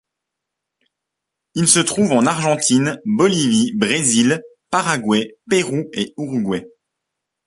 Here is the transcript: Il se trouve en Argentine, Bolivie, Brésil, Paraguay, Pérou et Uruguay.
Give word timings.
Il 1.53 1.67
se 1.67 1.77
trouve 1.77 2.11
en 2.13 2.25
Argentine, 2.25 2.99
Bolivie, 3.05 3.71
Brésil, 3.75 4.41
Paraguay, 4.71 5.37
Pérou 5.47 5.91
et 5.93 6.15
Uruguay. 6.17 6.67